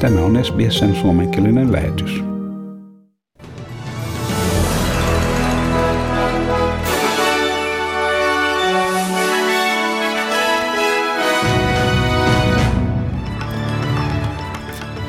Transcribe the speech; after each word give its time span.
Tämä 0.00 0.20
on 0.20 0.44
SBSn 0.44 0.94
suomenkielinen 0.94 1.72
lähetys. 1.72 2.33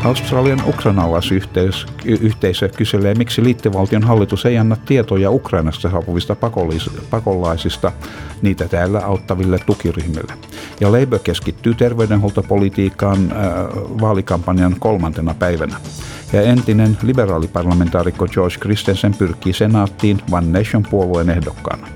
Australian 0.05 0.61
ukrainalaisyhteisö 0.67 2.69
kyselee, 2.77 3.15
miksi 3.15 3.43
liittovaltion 3.43 4.03
hallitus 4.03 4.45
ei 4.45 4.57
anna 4.57 4.75
tietoja 4.75 5.31
Ukrainasta 5.31 5.91
saapuvista 5.91 6.35
pakolaisista 7.09 7.91
niitä 8.41 8.67
täällä 8.67 8.99
auttaville 8.99 9.59
tukiryhmille. 9.65 10.33
Ja 10.79 10.91
Labour 10.91 11.19
keskittyy 11.19 11.73
terveydenhuoltopolitiikkaan 11.73 13.31
äh, 13.31 13.37
vaalikampanjan 14.01 14.75
kolmantena 14.79 15.33
päivänä. 15.33 15.75
Ja 16.33 16.41
entinen 16.41 16.97
liberaaliparlamentaarikko 17.03 18.27
George 18.27 18.55
Christensen 18.55 19.13
pyrkii 19.13 19.53
senaattiin 19.53 20.21
One 20.31 20.59
Nation-puolueen 20.59 21.29
ehdokkaana. 21.29 21.87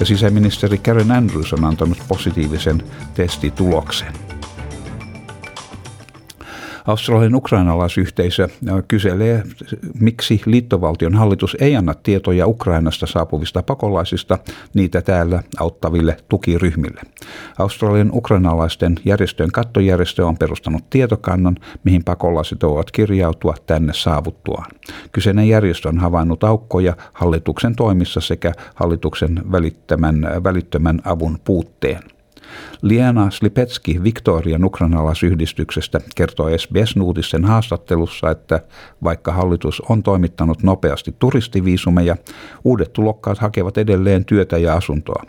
Ja 0.00 0.06
sisäministeri 0.06 0.78
Karen 0.78 1.10
Andrews 1.10 1.52
on 1.52 1.64
antanut 1.64 1.98
positiivisen 2.08 2.82
testituloksen. 3.14 4.31
Australian 6.86 7.34
ukrainalaisyhteisö 7.34 8.48
kyselee, 8.88 9.42
miksi 10.00 10.40
liittovaltion 10.46 11.14
hallitus 11.14 11.56
ei 11.60 11.76
anna 11.76 11.94
tietoja 11.94 12.46
Ukrainasta 12.46 13.06
saapuvista 13.06 13.62
pakolaisista 13.62 14.38
niitä 14.74 15.02
täällä 15.02 15.42
auttaville 15.60 16.16
tukiryhmille. 16.28 17.00
Australian 17.58 18.10
ukrainalaisten 18.12 18.96
järjestöjen 19.04 19.52
kattojärjestö 19.52 20.26
on 20.26 20.38
perustanut 20.38 20.90
tietokannan, 20.90 21.56
mihin 21.84 22.04
pakolaiset 22.04 22.62
ovat 22.62 22.90
kirjautua 22.90 23.54
tänne 23.66 23.92
saavuttuaan. 23.92 24.70
Kyseinen 25.12 25.48
järjestö 25.48 25.88
on 25.88 25.98
havainnut 25.98 26.44
aukkoja 26.44 26.96
hallituksen 27.12 27.76
toimissa 27.76 28.20
sekä 28.20 28.52
hallituksen 28.74 29.42
välittämän, 29.52 30.28
välittömän 30.44 31.00
avun 31.04 31.38
puutteen. 31.44 32.00
Liana 32.82 33.30
Slipetski 33.30 34.04
Victorian 34.04 34.64
ukrainalaisyhdistyksestä 34.64 36.00
kertoi 36.16 36.58
SBS 36.58 36.96
Nuutisen 36.96 37.44
haastattelussa, 37.44 38.30
että 38.30 38.60
vaikka 39.04 39.32
hallitus 39.32 39.82
on 39.88 40.02
toimittanut 40.02 40.62
nopeasti 40.62 41.14
turistiviisumeja, 41.18 42.16
uudet 42.64 42.92
tulokkaat 42.92 43.38
hakevat 43.38 43.78
edelleen 43.78 44.24
työtä 44.24 44.58
ja 44.58 44.74
asuntoa. 44.74 45.22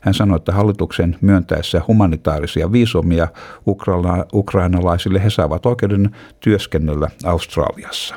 Hän 0.00 0.14
sanoi, 0.14 0.36
että 0.36 0.52
hallituksen 0.52 1.16
myöntäessä 1.20 1.82
humanitaarisia 1.88 2.72
viisumia 2.72 3.28
ukraina- 3.66 4.24
ukrainalaisille 4.34 5.24
he 5.24 5.30
saavat 5.30 5.66
oikeuden 5.66 6.10
työskennellä 6.40 7.08
Australiassa. 7.24 8.14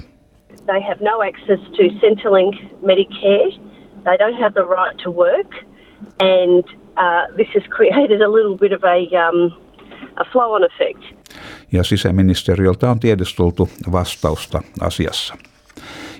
They 0.65 0.81
have 0.81 0.99
no 1.01 1.19
access 1.29 1.61
to 1.71 1.83
Centrelink 1.99 2.55
Medicare. 2.81 3.51
They 4.03 4.17
don't 4.17 4.39
have 4.41 4.53
the 4.53 4.67
right 4.77 4.97
to 5.03 5.11
work 5.11 5.51
and 6.19 6.80
uh, 6.97 7.35
this 7.35 7.47
has 7.53 7.63
created 7.77 8.21
a 8.21 8.31
little 8.31 8.57
bit 8.57 8.71
of 8.71 8.83
a, 8.83 9.27
um, 9.27 9.51
a 10.17 10.25
flow-on 10.31 10.63
effect. 10.63 11.03
Ja 11.71 11.83
sisäministeriöltä 11.83 12.91
on 12.91 12.99
tiedusteltu 12.99 13.69
vastausta 13.91 14.61
asiassa 14.81 15.35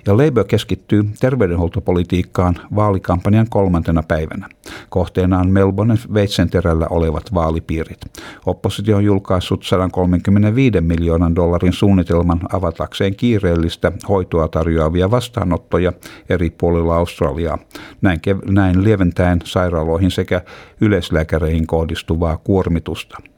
ja 0.06 0.16
Labour 0.16 0.44
keskittyy 0.44 1.04
terveydenhuoltopolitiikkaan 1.20 2.58
vaalikampanjan 2.74 3.46
kolmantena 3.50 4.02
päivänä. 4.02 4.48
Kohteena 4.88 5.38
on 5.38 5.50
Melbourne 5.50 5.94
veitsenterällä 6.14 6.86
olevat 6.90 7.34
vaalipiirit. 7.34 8.00
Oppositio 8.46 8.96
on 8.96 9.04
julkaissut 9.04 9.64
135 9.64 10.80
miljoonan 10.80 11.36
dollarin 11.36 11.72
suunnitelman 11.72 12.40
avatakseen 12.52 13.16
kiireellistä 13.16 13.92
hoitoa 14.08 14.48
tarjoavia 14.48 15.10
vastaanottoja 15.10 15.92
eri 16.28 16.50
puolilla 16.50 16.96
Australiaa, 16.96 17.58
näin, 18.00 18.20
näin 18.50 18.84
lieventäen 18.84 19.38
sairaaloihin 19.44 20.10
sekä 20.10 20.42
yleislääkäreihin 20.80 21.66
kohdistuvaa 21.66 22.36
kuormitusta. 22.36 23.31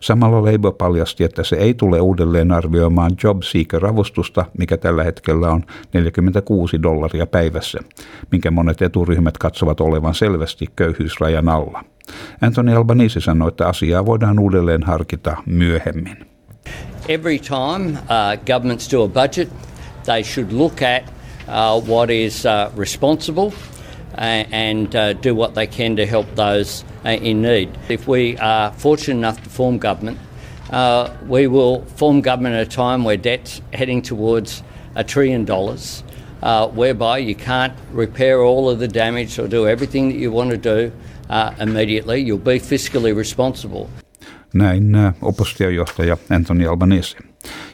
Samalla 0.00 0.52
Labour 0.52 0.74
paljasti, 0.74 1.24
että 1.24 1.44
se 1.44 1.56
ei 1.56 1.74
tule 1.74 2.00
uudelleen 2.00 2.52
arvioimaan 2.52 3.10
JobSeeker-avustusta, 3.24 4.44
mikä 4.58 4.76
tällä 4.76 5.04
hetkellä 5.04 5.50
on 5.50 5.64
46 5.92 6.82
dollaria 6.82 7.26
päivässä, 7.26 7.78
minkä 8.30 8.50
monet 8.50 8.82
eturyhmät 8.82 9.38
katsovat 9.38 9.80
olevan 9.80 10.14
selvästi 10.14 10.66
köyhyysrajan 10.76 11.48
alla. 11.48 11.84
Anthony 12.40 12.76
Albanese 12.76 13.20
sanoi, 13.20 13.48
että 13.48 13.68
asiaa 13.68 14.06
voidaan 14.06 14.38
uudelleen 14.38 14.82
harkita 14.82 15.36
myöhemmin. 15.46 16.16
Every 17.08 17.38
time 17.38 17.90
uh, 17.90 18.36
governments 18.46 18.92
do 18.92 19.04
a 19.04 19.08
budget, 19.08 19.48
they 20.04 20.22
should 20.22 20.52
look 20.52 20.82
at 20.82 21.02
uh, 21.48 21.88
what 21.88 22.10
is 22.10 22.44
uh, 22.46 22.78
responsible 22.78 23.52
and 24.52 24.94
uh, 24.94 25.22
do 25.22 25.34
what 25.34 25.54
they 25.54 25.66
can 25.66 25.96
to 25.96 26.06
help 26.06 26.34
those 26.34 26.84
in 27.04 27.42
need. 27.42 27.68
If 27.88 28.06
we 28.06 28.36
are 28.38 28.72
fortunate 28.72 29.18
enough 29.18 29.42
to 29.44 29.50
form 29.50 29.78
government, 29.78 30.18
uh, 30.70 31.10
we 31.26 31.46
will 31.46 31.84
form 31.96 32.20
government 32.20 32.54
at 32.54 32.66
a 32.66 32.70
time 32.70 33.04
where 33.04 33.16
debt's 33.16 33.60
heading 33.72 34.02
towards 34.02 34.62
a 34.94 35.04
trillion 35.04 35.44
dollars, 35.44 36.04
uh, 36.42 36.68
whereby 36.68 37.18
you 37.18 37.34
can't 37.34 37.72
repair 37.92 38.42
all 38.42 38.68
of 38.70 38.78
the 38.78 38.88
damage 38.88 39.38
or 39.38 39.48
do 39.48 39.66
everything 39.66 40.08
that 40.10 40.18
you 40.18 40.30
want 40.30 40.50
to 40.50 40.56
do 40.56 40.92
uh, 41.28 41.54
immediately. 41.58 42.20
You'll 42.20 42.38
be 42.38 42.60
fiscally 42.60 43.16
responsible. 43.16 43.88
Näin 44.52 44.96
uh, 44.96 45.12
oppositiojohtaja 45.22 46.18
Anthony 46.30 46.66
Albanese. 46.66 47.16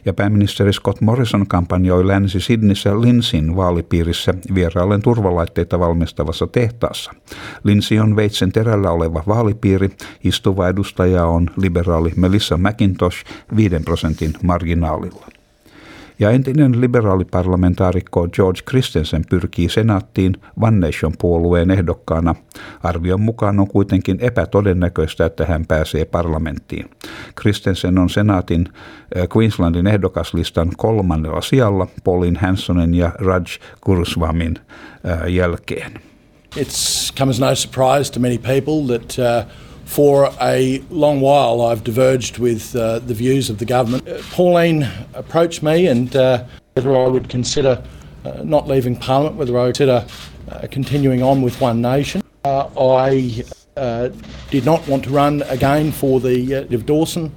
Ja 0.05 0.13
pääministeri 0.13 0.73
Scott 0.73 1.01
Morrison 1.01 1.47
kampanjoi 1.47 2.07
Länsi-Sidnissä 2.07 3.01
Linsin 3.01 3.55
vaalipiirissä 3.55 4.33
vieraillen 4.53 5.01
turvalaitteita 5.01 5.79
valmistavassa 5.79 6.47
tehtaassa. 6.47 7.11
Linsi 7.63 7.99
on 7.99 8.15
Veitsen 8.15 8.51
terällä 8.51 8.91
oleva 8.91 9.23
vaalipiiri, 9.27 9.89
istuva 10.23 10.67
edustaja 10.67 11.25
on 11.25 11.49
liberaali 11.57 12.11
Melissa 12.15 12.57
McIntosh 12.57 13.25
5 13.55 13.79
prosentin 13.85 14.33
marginaalilla 14.43 15.36
ja 16.19 16.31
entinen 16.31 16.81
liberaaliparlamentaarikko 16.81 18.27
George 18.27 18.61
Christensen 18.69 19.23
pyrkii 19.29 19.69
senaattiin 19.69 20.33
One 20.61 20.87
Nation-puolueen 20.87 21.71
ehdokkaana. 21.71 22.35
Arvion 22.83 23.21
mukaan 23.21 23.59
on 23.59 23.67
kuitenkin 23.67 24.17
epätodennäköistä, 24.21 25.25
että 25.25 25.45
hän 25.45 25.65
pääsee 25.67 26.05
parlamenttiin. 26.05 26.89
Christensen 27.41 27.97
on 27.97 28.09
senaatin 28.09 28.65
äh, 29.17 29.27
Queenslandin 29.37 29.87
ehdokaslistan 29.87 30.71
kolmannella 30.77 31.41
sijalla 31.41 31.87
Paulin 32.03 32.35
Hansonin 32.35 32.93
ja 32.93 33.11
Raj 33.19 33.45
Guruswamin 33.85 34.55
äh, 34.57 35.33
jälkeen. 35.33 35.91
It's 36.55 37.13
come 37.17 37.29
as 37.29 37.39
no 37.39 37.55
surprise 37.55 38.11
to 38.13 38.19
many 38.19 38.37
people 38.37 38.97
that 38.97 39.17
uh, 39.19 39.51
for 39.87 40.29
a 40.41 40.79
long 40.89 41.21
while, 41.21 41.61
I've 41.61 41.83
diverged 41.83 42.37
with 42.37 42.75
uh, 42.75 42.99
the 42.99 43.13
views 43.13 43.49
of 43.49 43.57
the 43.57 43.65
government. 43.65 44.07
Uh, 44.07 44.21
Pauline 44.31 44.87
approached 45.13 45.63
me 45.63 45.87
and 45.87 46.13
uh, 46.15 46.43
whether 46.73 46.95
I 46.95 47.07
would 47.07 47.29
consider 47.29 47.81
uh, 48.25 48.41
not 48.43 48.67
leaving 48.67 48.97
Parliament, 48.97 49.37
whether 49.37 49.57
I 49.57 49.63
would 49.63 49.75
consider 49.75 50.05
uh, 50.51 50.67
continuing 50.69 51.23
on 51.23 51.41
with 51.41 51.59
One 51.61 51.81
Nation. 51.81 52.21
Uh, 52.43 52.67
I 52.77 53.43
did 54.51 54.65
not 54.65 54.87
want 54.87 55.05
to 55.05 55.09
run 55.09 55.41
again 55.43 55.91
for 55.91 56.19
the 56.19 56.67
of 56.75 56.85
Dawson, 56.85 57.31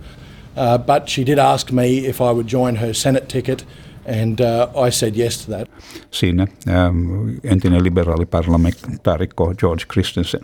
but 0.54 1.08
she 1.08 1.24
did 1.24 1.38
ask 1.38 1.70
me 1.70 2.06
if 2.06 2.20
I 2.20 2.32
would 2.32 2.46
join 2.48 2.76
her 2.76 2.92
Senate 2.92 3.28
ticket 3.28 3.64
And 4.06 4.40
uh, 4.40 4.68
I 4.86 4.90
said 4.90 5.14
yes 5.14 5.44
to 5.44 5.50
that. 5.50 5.68
Siinä 6.10 6.48
ähm, 6.66 7.40
entinen 7.44 7.84
liberaaliparlamentaarikko 7.84 9.54
George 9.58 9.84
Christensen. 9.92 10.40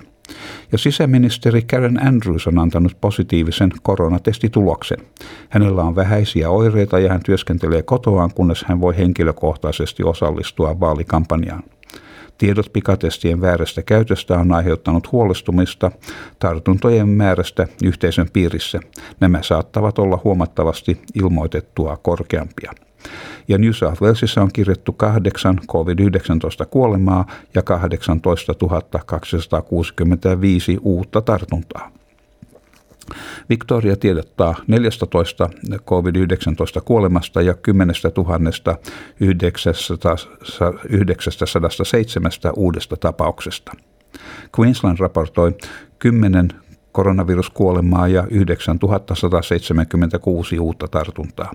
Ja 0.72 0.78
sisäministeri 0.78 1.62
Karen 1.62 2.06
Andrews 2.06 2.47
on 2.47 2.59
antanut 2.59 2.97
positiivisen 3.00 3.70
koronatestituloksen. 3.82 4.98
Hänellä 5.48 5.82
on 5.82 5.97
vähäisiä 5.97 6.50
oireita 6.50 6.98
ja 6.98 7.09
hän 7.09 7.22
työskentelee 7.25 7.82
kotoaan, 7.82 8.31
kunnes 8.34 8.65
hän 8.68 8.80
voi 8.80 8.97
henkilökohtaisesti 8.97 10.03
osallistua 10.03 10.80
vaalikampanjaan. 10.80 11.62
Tiedot 12.39 12.72
pikatestien 12.72 13.41
väärästä 13.41 13.83
käytöstä 13.83 14.39
on 14.39 14.53
aiheuttanut 14.53 15.12
huolestumista 15.12 15.91
tartuntojen 16.39 17.09
määrästä 17.09 17.68
yhteisön 17.84 18.27
piirissä. 18.33 18.80
Nämä 19.21 19.42
saattavat 19.42 19.98
olla 19.98 20.21
huomattavasti 20.24 21.00
ilmoitettua 21.15 21.97
korkeampia 21.97 22.72
ja 23.48 23.58
New 23.58 23.72
South 23.72 24.03
Walesissa 24.03 24.42
on 24.42 24.53
kirjattu 24.53 24.92
kahdeksan 24.92 25.60
COVID-19 25.68 26.66
kuolemaa 26.70 27.26
ja 27.54 27.62
18 27.62 28.54
265 29.06 30.78
uutta 30.82 31.20
tartuntaa. 31.20 31.91
Victoria 33.48 33.97
tiedottaa 33.97 34.54
14 34.66 35.06
COVID-19 35.70 36.80
kuolemasta 36.84 37.42
ja 37.42 37.54
10 37.54 37.94
907 40.88 42.30
uudesta 42.56 42.97
tapauksesta. 42.97 43.72
Queensland 44.59 44.98
raportoi 44.98 45.52
10 45.98 46.48
koronaviruskuolemaa 46.97 48.09
ja 48.09 48.27
9176 48.31 50.59
uutta 50.59 50.89
tartuntaa. 50.89 51.53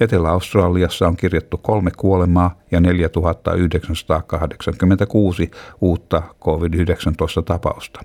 Etelä-Australiassa 0.00 1.08
on 1.08 1.16
kirjattu 1.16 1.58
kolme 1.58 1.90
kuolemaa 1.96 2.58
ja 2.70 2.80
4986 2.80 5.50
uutta 5.80 6.22
COVID-19-tapausta. 6.40 8.00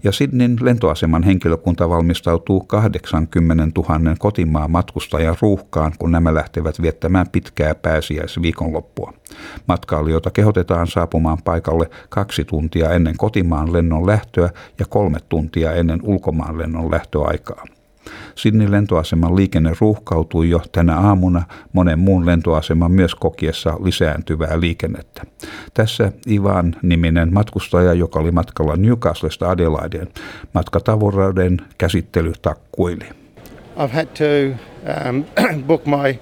Ja 0.04 0.12
Sydneyn 0.12 0.58
lentoaseman 0.62 1.24
henkilökunta 1.24 1.90
valmistautuu 1.90 2.60
80 2.60 3.82
000 3.82 4.16
kotimaan 4.20 4.72
matkustajan 4.72 5.36
ruuhkaan, 5.42 5.94
kun 6.00 6.12
nämä 6.12 6.34
lähtevät 6.34 6.82
viettämään 6.82 7.30
pitkää 7.32 7.76
pääsiäisviikonloppua. 7.76 9.14
Matkailijoita 9.68 10.32
kehotetaan 10.32 10.88
saapumaan 10.88 11.38
paikalle 11.44 11.90
kaksi 12.10 12.46
tuntia 12.46 12.92
ennen 12.92 13.18
kotimaan 13.18 13.74
lennon 13.74 14.08
lähtöä 14.08 14.50
ja 14.80 14.86
kolme 14.86 15.20
tuntia 15.30 15.74
ennen 15.74 16.00
ulkomaan 16.04 16.58
lennon 16.58 16.92
lähtöaikaa. 16.92 17.66
Sydney 18.36 18.72
lentoaseman 18.72 19.36
liikenne 19.36 19.72
ruuhkautui 19.80 20.50
jo 20.50 20.62
tänä 20.72 20.98
aamuna 20.98 21.44
monen 21.74 22.00
muun 22.00 22.26
lentoaseman 22.26 22.92
myös 22.92 23.16
kokiessa 23.16 23.78
lisääntyvää 23.84 24.60
liikennettä. 24.60 25.24
Tässä 25.74 26.12
Ivan 26.28 26.76
niminen 26.82 27.34
matkustaja, 27.34 27.94
joka 27.94 28.20
oli 28.20 28.32
matkalla 28.32 28.76
Newcastlesta 28.76 29.50
Adelaideen, 29.50 30.08
matkatavoreiden 30.54 31.58
käsittely 31.78 32.34
takkuili. 32.42 33.06
I've 33.78 33.94
had 33.94 34.08
to 34.18 34.58
um, 35.10 35.26
book 35.68 35.86
my 35.86 36.20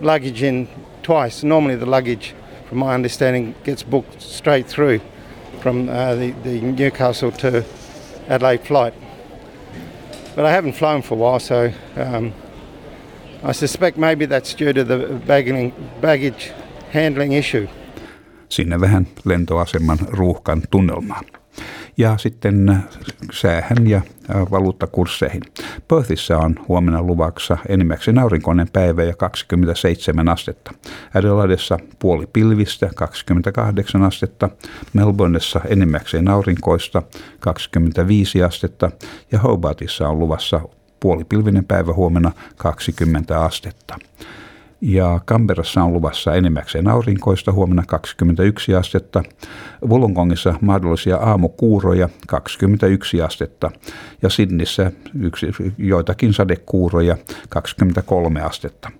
luggage 0.00 0.48
in 0.48 0.68
twice. 1.02 1.46
Normally 1.46 1.76
the 1.76 1.86
luggage, 1.86 2.34
from 2.68 2.78
my 2.78 2.94
understanding, 2.94 3.54
gets 3.64 3.84
booked 3.84 4.20
straight 4.20 4.68
through 4.68 5.00
from 5.60 5.88
uh, 5.88 6.14
the, 6.14 6.34
the 6.42 6.60
Newcastle 6.60 7.32
to 7.32 7.64
Adelaide 8.28 8.64
flight. 8.64 8.94
But 10.38 10.46
I 10.46 10.52
haven't 10.52 10.74
flown 10.74 11.02
for 11.02 11.14
a 11.14 11.18
while, 11.18 11.40
so 11.40 11.72
um, 11.96 12.32
I 13.42 13.52
suspect 13.52 13.98
maybe 13.98 14.24
that's 14.26 14.54
due 14.54 14.72
to 14.72 14.84
the 14.84 15.20
bagging, 15.26 15.72
baggage 16.00 16.52
handling 16.92 17.32
issue. 17.32 17.68
Sinne 18.48 18.80
vähän 18.80 19.06
lentoaseman 19.24 19.98
ruuhkan 20.08 20.62
tunnelmaan 20.70 21.24
ja 21.96 22.16
sitten 22.18 22.82
säähän 23.32 23.86
ja 23.86 24.00
valuuttakursseihin. 24.50 25.42
Perthissä 25.88 26.38
on 26.38 26.54
huomenna 26.68 27.02
luvaksa 27.02 27.58
enimmäkseen 27.68 28.18
aurinkoinen 28.18 28.68
päivä 28.72 29.02
ja 29.02 29.14
27 29.16 30.28
astetta. 30.28 30.72
Adelaidessa 31.14 31.78
puoli 31.98 32.26
pilvistä 32.32 32.90
28 32.94 34.02
astetta, 34.02 34.48
Melbourneissa 34.92 35.60
enimmäkseen 35.68 36.28
aurinkoista 36.28 37.02
25 37.40 38.42
astetta 38.42 38.90
ja 39.32 39.38
Hobartissa 39.38 40.08
on 40.08 40.18
luvassa 40.18 40.60
puolipilvinen 41.00 41.64
päivä 41.64 41.92
huomenna 41.92 42.32
20 42.56 43.40
astetta. 43.40 43.98
Ja 44.80 45.20
Kamperassa 45.24 45.82
on 45.82 45.92
luvassa 45.92 46.34
enimmäkseen 46.34 46.88
aurinkoista 46.88 47.52
huomenna 47.52 47.82
21 47.86 48.74
astetta. 48.74 49.22
Wollongongissa 49.88 50.54
mahdollisia 50.60 51.16
aamukuuroja 51.16 52.08
21 52.26 53.22
astetta. 53.22 53.70
Ja 54.22 54.30
Sydnissä 54.30 54.92
yksi, 55.20 55.46
joitakin 55.78 56.32
sadekuuroja 56.32 57.16
23 57.48 58.40
astetta 58.40 58.90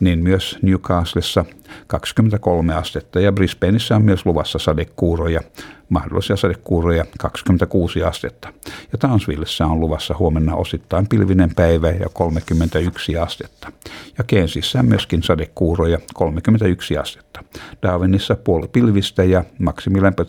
niin 0.00 0.18
myös 0.18 0.58
Newcastlessa 0.62 1.44
23 1.86 2.74
astetta 2.74 3.20
ja 3.20 3.32
Brisbaneissa 3.32 3.96
on 3.96 4.04
myös 4.04 4.26
luvassa 4.26 4.58
sadekuuroja, 4.58 5.40
mahdollisia 5.88 6.36
sadekuuroja 6.36 7.04
26 7.18 8.02
astetta. 8.02 8.52
Ja 8.92 8.98
Townsvillessä 8.98 9.66
on 9.66 9.80
luvassa 9.80 10.14
huomenna 10.18 10.54
osittain 10.54 11.08
pilvinen 11.08 11.54
päivä 11.54 11.90
ja 11.90 12.08
31 12.12 13.18
astetta. 13.18 13.72
Ja 14.18 14.24
Keensissä 14.24 14.78
on 14.78 14.86
myöskin 14.86 15.22
sadekuuroja 15.22 15.98
31 16.14 16.98
astetta. 16.98 17.44
Darwinissa 17.82 18.36
puoli 18.36 18.68
pilvistä 18.68 19.24
ja 19.24 19.44
maksimilämpö 19.58 20.24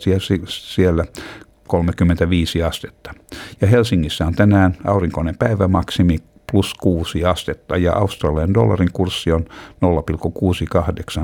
siellä 0.48 1.04
35 1.66 2.62
astetta. 2.62 3.14
Ja 3.60 3.66
Helsingissä 3.66 4.26
on 4.26 4.34
tänään 4.34 4.76
aurinkoinen 4.84 5.38
päivä 5.38 5.68
maksimi 5.68 6.18
plus 6.52 6.74
6 6.74 7.24
astetta 7.24 7.76
ja 7.76 7.92
Australian 7.92 8.54
dollarin 8.54 8.92
kurssi 8.92 9.32
on 9.32 9.44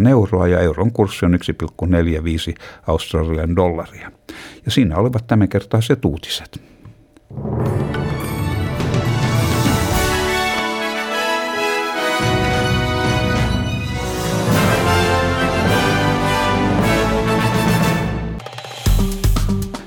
0,68 0.01 0.09
euroa 0.09 0.49
ja 0.49 0.61
euron 0.61 0.93
kurssi 0.93 1.27
on 1.27 1.35
1,45 1.35 2.63
Australian 2.87 3.57
dollaria. 3.57 4.13
Ja 4.65 4.71
siinä 4.71 4.97
olivat 4.97 5.27
tämänkertaiset 5.27 6.05
uutiset. 6.05 6.63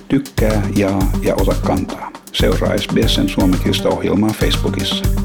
Tykkää, 0.08 0.64
jaa 0.76 1.12
ja 1.22 1.36
ota 1.36 1.56
kantaa. 1.68 2.12
Seuraa 2.32 2.78
SBSn 2.78 3.30
suomenkielistä 3.30 3.90
ohjelmaa 3.90 4.30
Facebookissa. 4.30 5.25